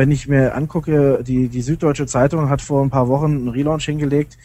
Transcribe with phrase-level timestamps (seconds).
[0.00, 3.84] wenn ich mir angucke, die, die Süddeutsche Zeitung hat vor ein paar Wochen einen Relaunch
[3.84, 4.38] hingelegt.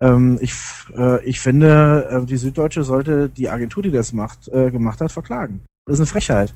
[0.00, 0.54] Ähm, ich,
[0.96, 5.12] äh, ich finde, äh, die Süddeutsche sollte die Agentur, die das macht, äh, gemacht hat,
[5.12, 5.60] verklagen.
[5.84, 6.54] Das ist eine Frechheit.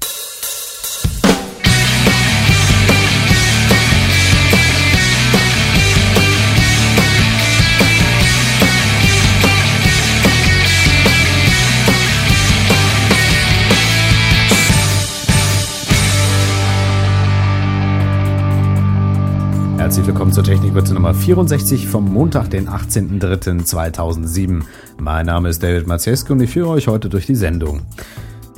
[19.96, 24.62] Herzlich willkommen zur Technikwürze Nummer 64 vom Montag, den 18.03.2007.
[24.98, 27.80] Mein Name ist David Maciesco und ich führe euch heute durch die Sendung.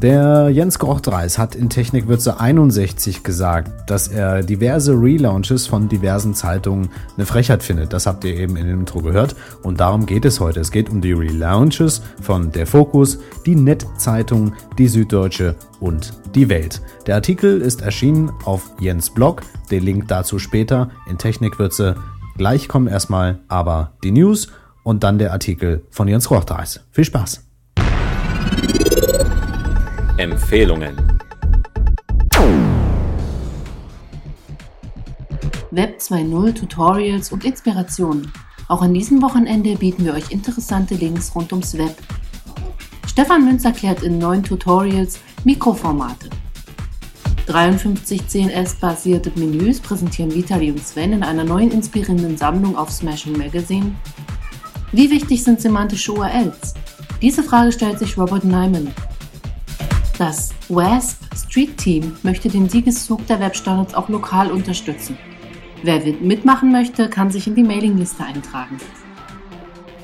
[0.01, 6.91] Der Jens Grochtreis hat in Technikwürze 61 gesagt, dass er diverse Relaunches von diversen Zeitungen
[7.17, 7.93] eine Frechheit findet.
[7.93, 9.35] Das habt ihr eben in dem Intro gehört.
[9.65, 10.61] Und darum geht es heute.
[10.61, 16.81] Es geht um die Relaunches von Der Fokus, die Nettzeitung, die Süddeutsche und die Welt.
[17.09, 19.43] Der Artikel ist erschienen auf Jens Blog.
[19.73, 21.97] Den Link dazu später in Technikwürze.
[22.37, 24.47] Gleich kommen erstmal aber die News
[24.85, 26.85] und dann der Artikel von Jens Grochtreis.
[26.93, 27.49] Viel Spaß!
[30.19, 30.97] Empfehlungen
[35.71, 38.33] Web 2.0 Tutorials und Inspirationen.
[38.67, 41.97] Auch an diesem Wochenende bieten wir euch interessante Links rund ums Web.
[43.07, 46.31] Stefan Münz erklärt in neuen Tutorials Mikroformate.
[47.47, 53.95] 53 CNS-basierte Menüs präsentieren Vitali und Sven in einer neuen inspirierenden Sammlung auf Smashing Magazine.
[54.91, 56.75] Wie wichtig sind semantische URLs?
[57.23, 58.93] Diese Frage stellt sich Robert Nyman.
[60.19, 65.17] Das WASP Street Team möchte den Siegeszug der Webstandards auch lokal unterstützen.
[65.85, 68.79] Wer mitmachen möchte, kann sich in die Mailingliste eintragen.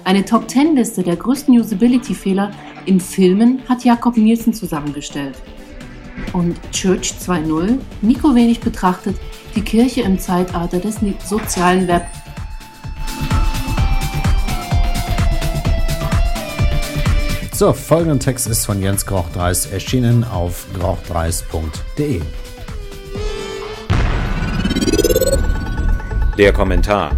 [0.05, 2.53] Eine Top 10 Liste der größten Usability-Fehler
[2.87, 5.35] in Filmen hat Jakob Nielsen zusammengestellt.
[6.33, 9.17] Und Church 2.0, Nico wenig betrachtet,
[9.57, 12.07] die Kirche im Zeitalter des sozialen Web
[17.55, 22.21] So, folgender Text ist von Jens Grochtreis erschienen auf grochtreis.de.
[26.37, 27.17] Der Kommentar.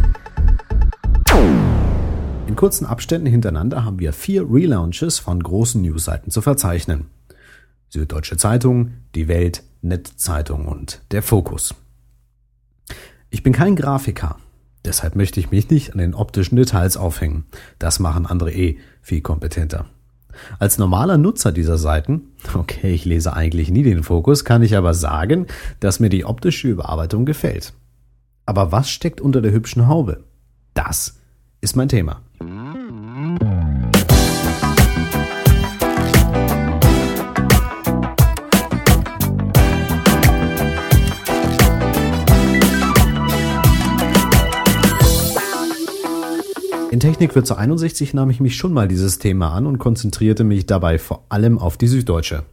[2.47, 7.07] In kurzen Abständen hintereinander haben wir vier Relaunches von großen Newsseiten zu verzeichnen.
[7.89, 11.75] Süddeutsche Zeitung, Die Welt, Netzzeitung und Der Fokus.
[13.31, 14.37] Ich bin kein Grafiker,
[14.85, 17.47] deshalb möchte ich mich nicht an den optischen Details aufhängen.
[17.79, 19.87] Das machen andere eh viel kompetenter.
[20.59, 24.95] Als normaler Nutzer dieser Seiten, okay, ich lese eigentlich nie den Fokus, kann ich aber
[24.95, 25.47] sagen,
[25.81, 27.73] dass mir die optische Überarbeitung gefällt.
[28.45, 30.25] Aber was steckt unter der hübschen Haube?
[30.75, 31.19] Das
[31.61, 32.21] ist mein Thema.
[46.97, 50.45] In Technik wird zu 61 nahm ich mich schon mal dieses Thema an und konzentrierte
[50.45, 52.45] mich dabei vor allem auf die Süddeutsche.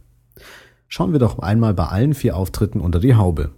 [0.86, 3.52] Schauen wir doch einmal bei allen vier Auftritten unter die Haube.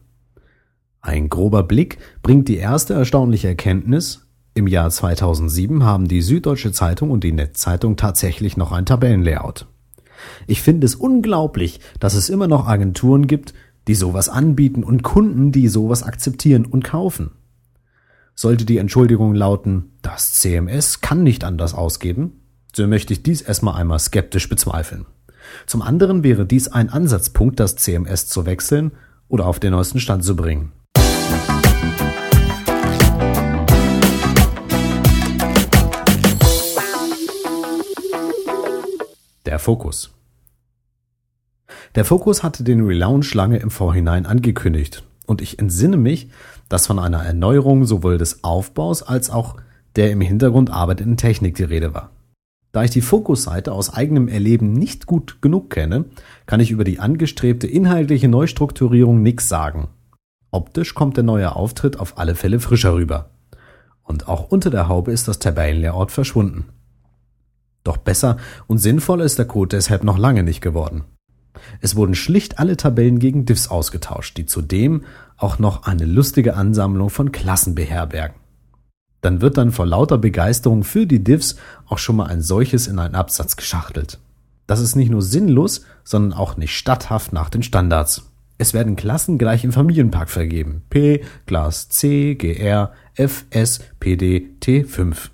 [1.00, 7.10] Ein grober Blick bringt die erste erstaunliche Erkenntnis, im Jahr 2007 haben die Süddeutsche Zeitung
[7.10, 9.66] und die Netzzeitung tatsächlich noch ein Tabellenlayout.
[10.46, 13.54] Ich finde es unglaublich, dass es immer noch Agenturen gibt,
[13.88, 17.32] die sowas anbieten und Kunden, die sowas akzeptieren und kaufen.
[18.38, 22.42] Sollte die Entschuldigung lauten, das CMS kann nicht anders ausgeben,
[22.74, 25.06] so möchte ich dies erstmal einmal skeptisch bezweifeln.
[25.64, 28.92] Zum anderen wäre dies ein Ansatzpunkt, das CMS zu wechseln
[29.28, 30.72] oder auf den neuesten Stand zu bringen.
[39.46, 40.10] Der Fokus.
[41.94, 46.30] Der Fokus hatte den Relaunch lange im Vorhinein angekündigt und ich entsinne mich,
[46.68, 49.56] dass von einer Erneuerung sowohl des Aufbaus als auch
[49.96, 52.10] der im Hintergrund arbeitenden Technik die Rede war.
[52.72, 56.04] Da ich die Fokusseite aus eigenem Erleben nicht gut genug kenne,
[56.44, 59.88] kann ich über die angestrebte inhaltliche Neustrukturierung nichts sagen.
[60.50, 63.30] Optisch kommt der neue Auftritt auf alle Fälle frischer rüber.
[64.02, 66.66] Und auch unter der Haube ist das Tabellenlayout verschwunden.
[67.82, 68.36] Doch besser
[68.66, 71.04] und sinnvoller ist der Code deshalb noch lange nicht geworden.
[71.80, 75.04] Es wurden schlicht alle Tabellen gegen Diffs ausgetauscht, die zudem
[75.36, 78.36] auch noch eine lustige Ansammlung von Klassen beherbergen.
[79.20, 81.56] Dann wird dann vor lauter Begeisterung für die Diffs
[81.86, 84.18] auch schon mal ein solches in einen Absatz geschachtelt.
[84.66, 88.30] Das ist nicht nur sinnlos, sondern auch nicht statthaft nach den Standards.
[88.58, 90.82] Es werden Klassen gleich im Familienpark vergeben.
[90.90, 95.30] P, Glas C, GR, F, S, PD, T5.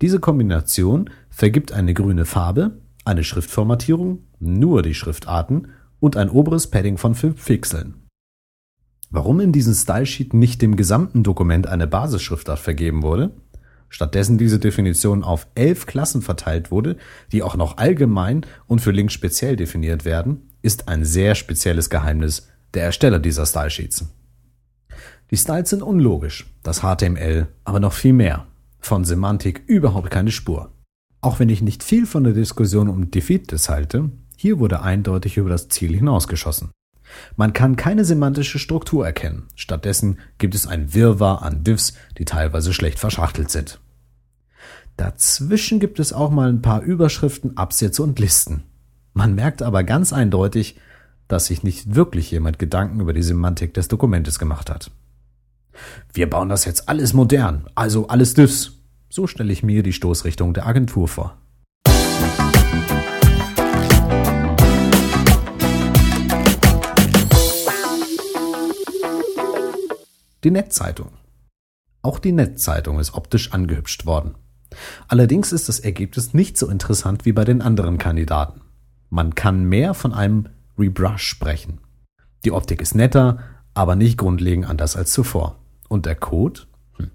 [0.00, 5.68] Diese Kombination vergibt eine grüne Farbe, eine Schriftformatierung, nur die Schriftarten
[6.00, 7.94] und ein oberes Padding von 5 Pixeln.
[9.10, 13.30] Warum in diesem Stylesheet nicht dem gesamten Dokument eine Basisschriftart vergeben wurde,
[13.88, 16.96] stattdessen diese Definition auf elf Klassen verteilt wurde,
[17.30, 22.48] die auch noch allgemein und für Links speziell definiert werden, ist ein sehr spezielles Geheimnis
[22.72, 24.06] der Ersteller dieser Stylesheets.
[25.30, 28.46] Die Styles sind unlogisch, das HTML aber noch viel mehr.
[28.80, 30.72] Von Semantik überhaupt keine Spur.
[31.20, 34.10] Auch wenn ich nicht viel von der Diskussion um Defeates halte,
[34.42, 36.72] hier wurde eindeutig über das Ziel hinausgeschossen.
[37.36, 39.46] Man kann keine semantische Struktur erkennen.
[39.54, 43.78] Stattdessen gibt es ein Wirrwarr an Diffs, die teilweise schlecht verschachtelt sind.
[44.96, 48.64] Dazwischen gibt es auch mal ein paar Überschriften, Absätze und Listen.
[49.14, 50.76] Man merkt aber ganz eindeutig,
[51.28, 54.90] dass sich nicht wirklich jemand Gedanken über die Semantik des Dokumentes gemacht hat.
[56.12, 58.72] Wir bauen das jetzt alles modern, also alles Diffs.
[59.08, 61.38] So stelle ich mir die Stoßrichtung der Agentur vor.
[70.44, 71.12] Die Netzzeitung.
[72.02, 74.34] Auch die Netzzeitung ist optisch angehübscht worden.
[75.06, 78.60] Allerdings ist das Ergebnis nicht so interessant wie bei den anderen Kandidaten.
[79.08, 81.78] Man kann mehr von einem Rebrush sprechen.
[82.44, 83.38] Die Optik ist netter,
[83.72, 85.60] aber nicht grundlegend anders als zuvor.
[85.88, 86.62] Und der Code?
[86.96, 87.12] Hm.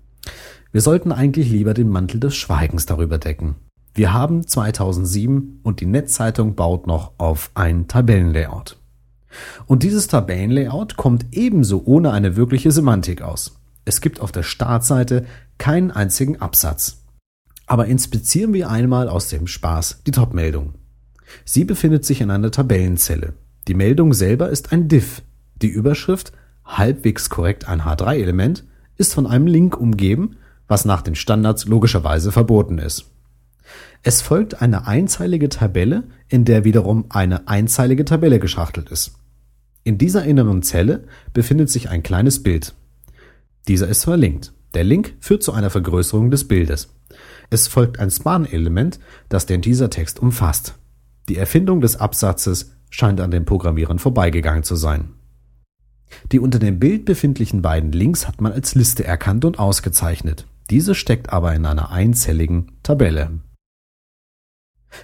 [0.71, 3.55] Wir sollten eigentlich lieber den Mantel des Schweigens darüber decken.
[3.93, 8.77] Wir haben 2007 und die Netzzeitung baut noch auf ein Tabellenlayout.
[9.65, 13.59] Und dieses Tabellenlayout kommt ebenso ohne eine wirkliche Semantik aus.
[13.85, 15.25] Es gibt auf der Startseite
[15.57, 17.03] keinen einzigen Absatz.
[17.65, 20.75] Aber inspizieren wir einmal aus dem Spaß die Top-Meldung.
[21.43, 23.33] Sie befindet sich in einer Tabellenzelle.
[23.67, 25.21] Die Meldung selber ist ein Diff.
[25.61, 26.31] Die Überschrift,
[26.65, 28.63] halbwegs korrekt ein H3-Element,
[28.95, 30.37] ist von einem Link umgeben,
[30.67, 33.05] was nach den Standards logischerweise verboten ist.
[34.03, 39.13] Es folgt eine einzeilige Tabelle, in der wiederum eine einzeilige Tabelle geschachtelt ist.
[39.83, 42.75] In dieser inneren Zelle befindet sich ein kleines Bild.
[43.67, 44.53] Dieser ist verlinkt.
[44.73, 46.93] Der Link führt zu einer Vergrößerung des Bildes.
[47.49, 48.99] Es folgt ein Span-Element,
[49.29, 50.75] das den Teasertext umfasst.
[51.29, 55.13] Die Erfindung des Absatzes scheint an den Programmierern vorbeigegangen zu sein.
[56.31, 60.45] Die unter dem Bild befindlichen beiden Links hat man als Liste erkannt und ausgezeichnet.
[60.69, 63.39] Diese steckt aber in einer einzelligen Tabelle.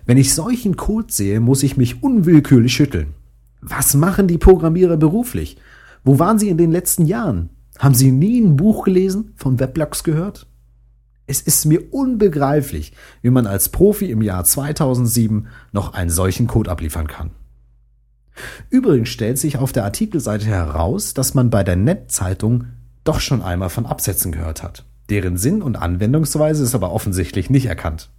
[0.05, 3.13] Wenn ich solchen Code sehe, muss ich mich unwillkürlich schütteln.
[3.61, 5.57] Was machen die Programmierer beruflich?
[6.03, 7.49] Wo waren sie in den letzten Jahren?
[7.79, 10.47] Haben sie nie ein Buch gelesen, von Weblogs gehört?
[11.25, 16.69] Es ist mir unbegreiflich, wie man als Profi im Jahr 2007 noch einen solchen Code
[16.69, 17.31] abliefern kann.
[18.69, 22.65] Übrigens stellt sich auf der Artikelseite heraus, dass man bei der Netzzeitung
[23.03, 24.85] doch schon einmal von Absätzen gehört hat.
[25.09, 28.09] Deren Sinn und Anwendungsweise ist aber offensichtlich nicht erkannt.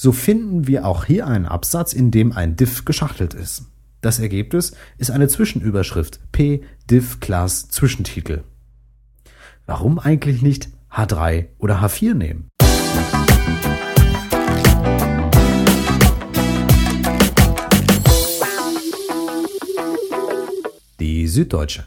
[0.00, 3.64] So finden wir auch hier einen Absatz, in dem ein Diff geschachtelt ist.
[4.00, 8.44] Das Ergebnis ist eine Zwischenüberschrift P Div Class Zwischentitel.
[9.66, 12.48] Warum eigentlich nicht H3 oder H4 nehmen?
[21.00, 21.86] Die Süddeutsche.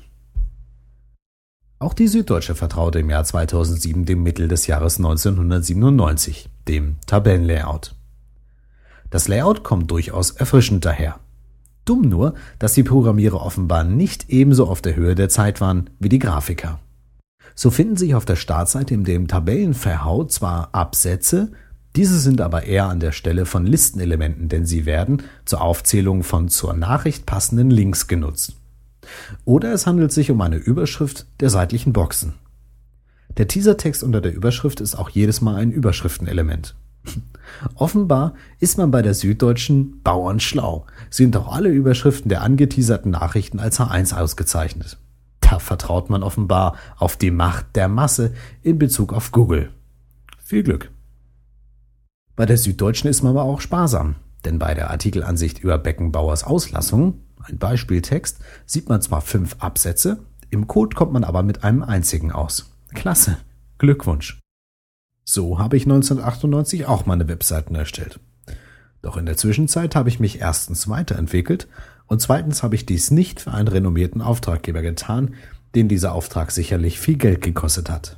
[1.80, 7.96] Auch die Süddeutsche vertraute im Jahr 2007 dem Mittel des Jahres 1997, dem Tabellenlayout.
[9.12, 11.20] Das Layout kommt durchaus erfrischend daher.
[11.86, 16.10] Dumm nur, dass die Programmierer offenbar nicht ebenso auf der Höhe der Zeit waren wie
[16.10, 16.80] die Grafiker.
[17.54, 21.52] So finden sich auf der Startseite in dem Tabellenverhau zwar Absätze,
[21.98, 26.48] diese sind aber eher an der Stelle von Listenelementen, denn sie werden zur Aufzählung von
[26.48, 28.56] zur Nachricht passenden Links genutzt.
[29.44, 32.36] Oder es handelt sich um eine Überschrift der seitlichen Boxen.
[33.38, 36.76] Der Teasertext unter der Überschrift ist auch jedes Mal ein Überschriftenelement.
[37.76, 43.60] Offenbar ist man bei der Süddeutschen Bauern schlau, sind auch alle Überschriften der angeteaserten Nachrichten
[43.60, 44.98] als H1 ausgezeichnet.
[45.42, 49.72] Da vertraut man offenbar auf die Macht der Masse in Bezug auf Google.
[50.44, 50.92] Viel Glück.
[52.36, 54.16] Bei der Süddeutschen ist man aber auch sparsam,
[54.46, 60.68] denn bei der Artikelansicht über Beckenbauers Auslassung, ein Beispieltext, sieht man zwar fünf Absätze, im
[60.68, 62.72] Code kommt man aber mit einem einzigen aus.
[62.94, 63.38] Klasse.
[63.78, 64.41] Glückwunsch.
[65.24, 68.20] So habe ich 1998 auch meine Webseiten erstellt.
[69.02, 71.68] Doch in der Zwischenzeit habe ich mich erstens weiterentwickelt
[72.08, 75.36] und zweitens habe ich dies nicht für einen renommierten Auftraggeber getan,
[75.76, 78.18] den dieser Auftrag sicherlich viel Geld gekostet hat.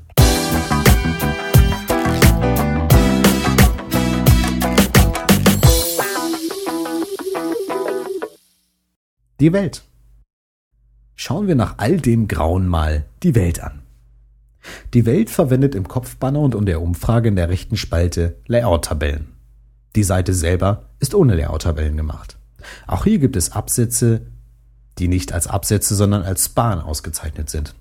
[9.39, 9.83] Die Welt.
[11.15, 13.82] Schauen wir nach all dem Grauen mal die Welt an.
[14.93, 19.27] Die Welt verwendet im Kopfbanner und in der Umfrage in der rechten Spalte Layout-Tabellen.
[19.95, 22.37] Die Seite selber ist ohne Layout-Tabellen gemacht.
[22.87, 24.21] Auch hier gibt es Absätze,
[24.99, 27.75] die nicht als Absätze, sondern als Span ausgezeichnet sind.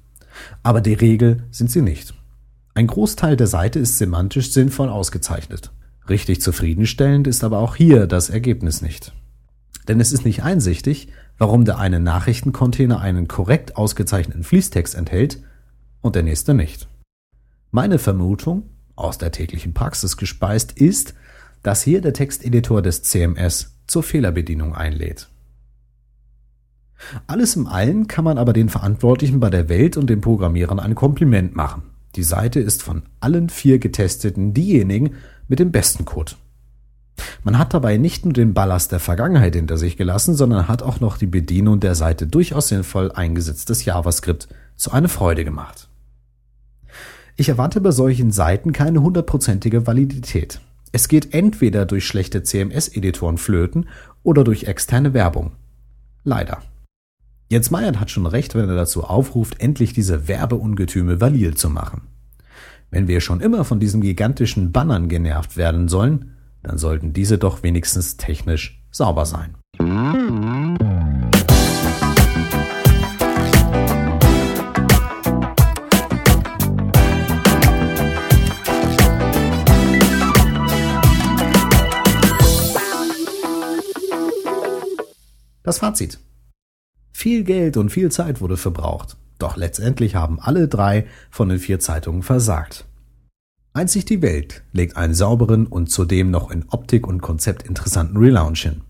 [0.62, 2.14] Aber die Regel sind sie nicht.
[2.74, 5.70] Ein Großteil der Seite ist semantisch sinnvoll ausgezeichnet.
[6.08, 9.12] Richtig zufriedenstellend ist aber auch hier das Ergebnis nicht.
[9.88, 11.08] Denn es ist nicht einsichtig,
[11.38, 15.42] warum der eine Nachrichtencontainer einen korrekt ausgezeichneten Fließtext enthält
[16.02, 16.88] und der nächste nicht.
[17.70, 21.14] Meine Vermutung, aus der täglichen Praxis gespeist, ist,
[21.62, 25.28] dass hier der Texteditor des CMS zur Fehlerbedienung einlädt.
[27.26, 30.94] Alles im Allen kann man aber den Verantwortlichen bei der Welt und den Programmierern ein
[30.94, 31.82] Kompliment machen.
[32.14, 35.14] Die Seite ist von allen vier Getesteten diejenigen
[35.48, 36.32] mit dem besten Code.
[37.42, 41.00] Man hat dabei nicht nur den Ballast der Vergangenheit hinter sich gelassen, sondern hat auch
[41.00, 45.88] noch die Bedienung der Seite durchaus sinnvoll eingesetztes JavaScript zu einer Freude gemacht.
[47.36, 50.60] Ich erwarte bei solchen Seiten keine hundertprozentige Validität.
[50.92, 53.88] Es geht entweder durch schlechte CMS-Editoren flöten
[54.22, 55.52] oder durch externe Werbung.
[56.24, 56.62] Leider.
[57.48, 62.02] Jens Meyert hat schon recht, wenn er dazu aufruft, endlich diese Werbeungetüme valide zu machen.
[62.90, 67.62] Wenn wir schon immer von diesen gigantischen Bannern genervt werden sollen, dann sollten diese doch
[67.62, 69.54] wenigstens technisch sauber sein.
[85.62, 86.18] Das Fazit.
[87.12, 91.78] Viel Geld und viel Zeit wurde verbraucht, doch letztendlich haben alle drei von den vier
[91.78, 92.86] Zeitungen versagt.
[93.74, 98.62] Einzig die Welt legt einen sauberen und zudem noch in Optik und Konzept interessanten Relaunch
[98.62, 98.82] hin.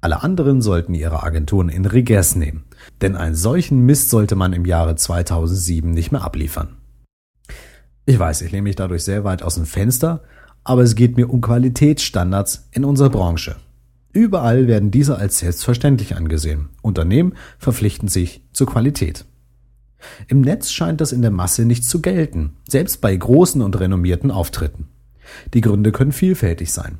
[0.00, 2.64] Alle anderen sollten ihre Agenturen in Regress nehmen,
[3.00, 6.76] denn einen solchen Mist sollte man im Jahre 2007 nicht mehr abliefern.
[8.04, 10.24] Ich weiß, ich lehne mich dadurch sehr weit aus dem Fenster,
[10.64, 13.56] aber es geht mir um Qualitätsstandards in unserer Branche.
[14.12, 16.68] Überall werden diese als selbstverständlich angesehen.
[16.82, 19.24] Unternehmen verpflichten sich zur Qualität.
[20.28, 24.30] Im Netz scheint das in der Masse nicht zu gelten, selbst bei großen und renommierten
[24.30, 24.88] Auftritten.
[25.54, 26.98] Die Gründe können vielfältig sein.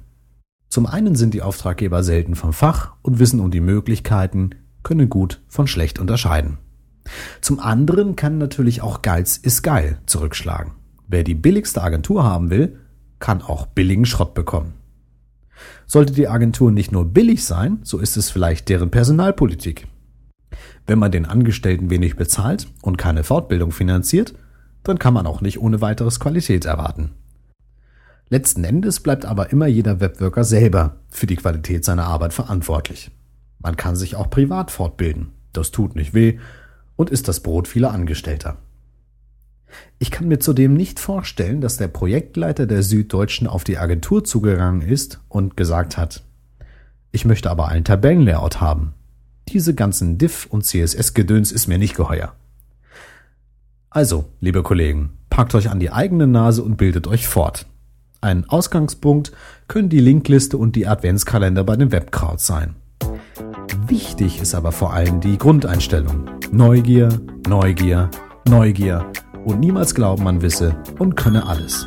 [0.68, 4.50] Zum einen sind die Auftraggeber selten vom Fach und wissen um die Möglichkeiten,
[4.82, 6.58] können gut von schlecht unterscheiden.
[7.40, 10.72] Zum anderen kann natürlich auch Geiz ist geil zurückschlagen.
[11.08, 12.78] Wer die billigste Agentur haben will,
[13.18, 14.74] kann auch billigen Schrott bekommen.
[15.86, 19.86] Sollte die Agentur nicht nur billig sein, so ist es vielleicht deren Personalpolitik.
[20.86, 24.34] Wenn man den Angestellten wenig bezahlt und keine Fortbildung finanziert,
[24.82, 27.12] dann kann man auch nicht ohne weiteres Qualität erwarten.
[28.28, 33.10] Letzten Endes bleibt aber immer jeder Webworker selber für die Qualität seiner Arbeit verantwortlich.
[33.58, 35.32] Man kann sich auch privat fortbilden.
[35.52, 36.38] Das tut nicht weh
[36.96, 38.56] und ist das Brot vieler Angestellter.
[39.98, 44.82] Ich kann mir zudem nicht vorstellen, dass der Projektleiter der Süddeutschen auf die Agentur zugegangen
[44.82, 46.22] ist und gesagt hat,
[47.12, 48.94] ich möchte aber einen Tabellenlayout haben.
[49.48, 52.34] Diese ganzen Diff- und CSS-Gedöns ist mir nicht geheuer.
[53.90, 57.66] Also, liebe Kollegen, packt euch an die eigene Nase und bildet euch fort.
[58.22, 59.32] Ein Ausgangspunkt
[59.68, 62.76] können die Linkliste und die Adventskalender bei den Webkrauts sein.
[63.86, 66.30] Wichtig ist aber vor allem die Grundeinstellung.
[66.50, 68.10] Neugier, Neugier,
[68.48, 69.04] Neugier
[69.44, 71.86] und niemals glauben, man wisse und könne alles.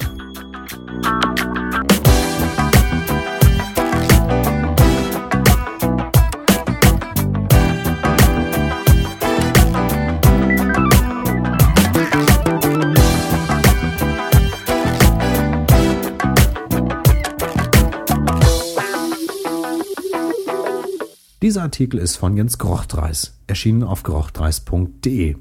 [21.42, 25.36] Dieser Artikel ist von Jens Grochtreis, erschienen auf grochtreis.de.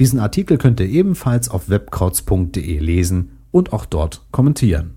[0.00, 4.96] Diesen Artikel könnt ihr ebenfalls auf webkrauts.de lesen und auch dort kommentieren.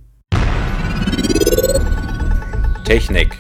[2.86, 3.38] Technik.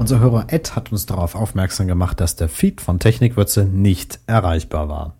[0.00, 4.88] Unser Hörer Ed hat uns darauf aufmerksam gemacht, dass der Feed von Technikwürze nicht erreichbar
[4.88, 5.14] war.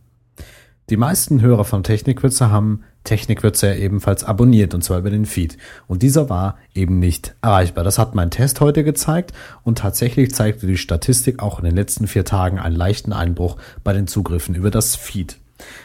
[0.90, 5.56] Die meisten Hörer von Technikwürze haben Technikwürze ebenfalls abonniert und zwar über den Feed.
[5.86, 7.82] Und dieser war eben nicht erreichbar.
[7.82, 9.32] Das hat mein Test heute gezeigt
[9.64, 13.94] und tatsächlich zeigte die Statistik auch in den letzten vier Tagen einen leichten Einbruch bei
[13.94, 15.38] den Zugriffen über das Feed.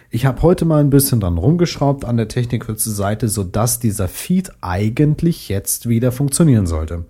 [0.09, 4.51] Ich habe heute mal ein bisschen dran rumgeschraubt an der Technikwürze Seite, sodass dieser Feed
[4.61, 7.05] eigentlich jetzt wieder funktionieren sollte.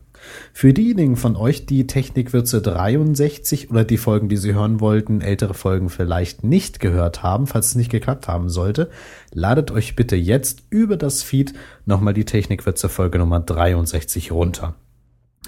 [0.53, 5.53] Für diejenigen von euch, die Technikwürze 63 oder die Folgen, die sie hören wollten, ältere
[5.53, 8.89] Folgen vielleicht nicht gehört haben, falls es nicht geklappt haben sollte,
[9.31, 11.53] ladet euch bitte jetzt über das Feed
[11.85, 14.75] nochmal die Technikwürze Folge Nummer 63 runter.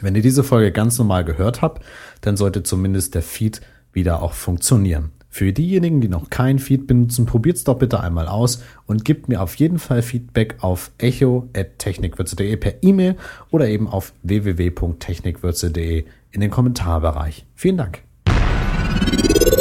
[0.01, 1.83] Wenn ihr diese Folge ganz normal gehört habt,
[2.21, 3.61] dann sollte zumindest der Feed
[3.93, 5.11] wieder auch funktionieren.
[5.35, 9.41] Für diejenigen, die noch kein Feed benutzen, probiert's doch bitte einmal aus und gebt mir
[9.41, 13.17] auf jeden Fall Feedback auf echo.technikwürze.de per E-Mail
[13.51, 17.45] oder eben auf www.technikwürze.de in den Kommentarbereich.
[17.53, 18.03] Vielen Dank.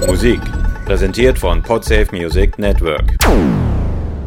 [0.07, 0.39] Musik
[0.85, 3.17] präsentiert von Podsafe Music Network.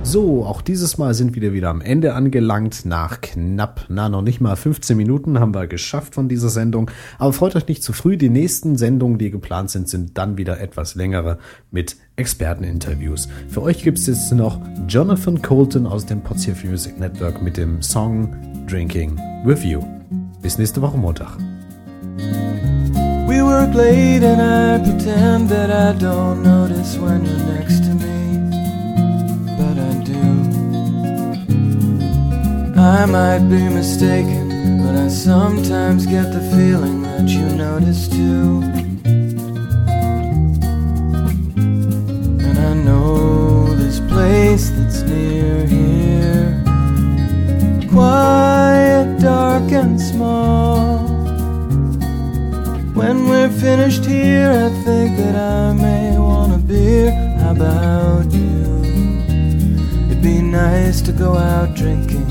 [0.10, 2.86] So, auch dieses Mal sind wir wieder am Ende angelangt.
[2.86, 6.90] Nach knapp, na noch nicht mal 15 Minuten haben wir geschafft von dieser Sendung.
[7.20, 8.16] Aber freut euch nicht zu früh.
[8.16, 11.40] Die nächsten Sendungen, die geplant sind, sind dann wieder etwas längere
[11.72, 13.28] mit Experteninterviews.
[13.50, 17.82] Für euch gibt es jetzt noch Jonathan Colton aus dem Podsafe Music Network mit dem
[17.82, 18.34] Song
[18.66, 19.84] Drinking With You.
[20.42, 21.38] Bis nächste Woche Montag.
[23.28, 27.77] We work late and I pretend that I don't notice when you're next
[32.88, 38.62] I might be mistaken, but I sometimes get the feeling that you notice too.
[42.48, 46.64] And I know this place that's near here,
[47.90, 51.00] quiet, dark, and small.
[52.94, 57.12] When we're finished here, I think that I may want a beer.
[57.40, 58.82] How about you?
[60.10, 62.27] It'd be nice to go out drinking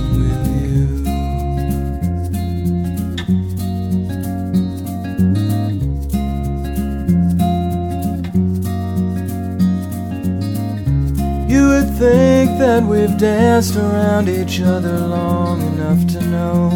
[12.76, 16.68] that we've danced around each other long enough to know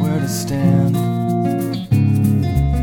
[0.00, 0.94] where to stand.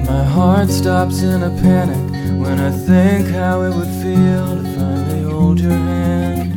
[0.08, 2.00] My heart stops in a panic
[2.40, 6.54] when I think how it would feel to finally hold your hand.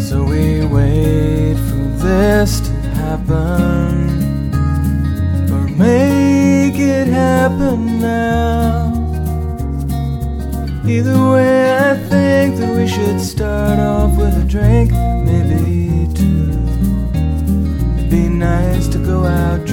[0.00, 2.72] So we wait for this to
[3.02, 4.10] happen,
[5.52, 8.90] or make it happen now.
[10.84, 11.71] Either way,
[12.12, 14.90] think that we should start off with a drink,
[15.30, 16.50] maybe two.
[17.96, 19.66] It'd be nice to go out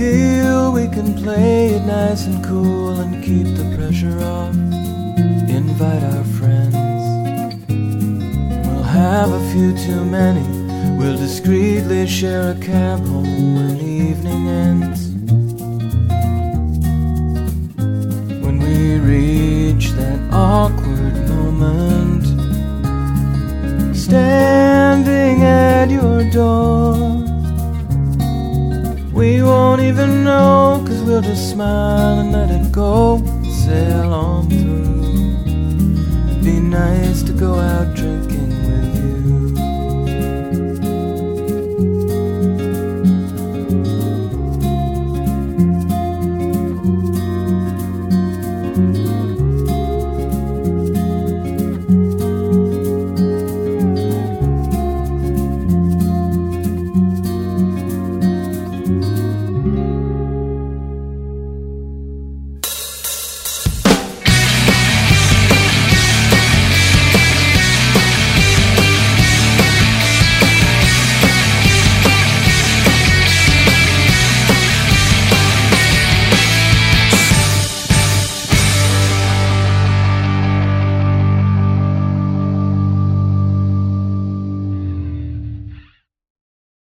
[0.00, 4.54] deal, we can play it nice and cool and keep the pressure off.
[5.58, 7.04] Invite our friends.
[8.66, 10.46] We'll have a few too many.
[10.98, 15.09] We'll discreetly share a cab home when evening ends.
[31.22, 33.18] Just smile and let it go,
[33.64, 34.29] sail on